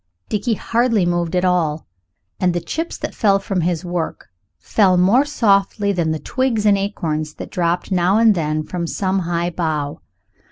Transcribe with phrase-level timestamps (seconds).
[0.29, 1.85] Dickie hardly moved at all,
[2.39, 6.75] and the chips that fell from his work fell more softly than the twigs and
[6.75, 10.01] acorns that dropped now and then from some high bough.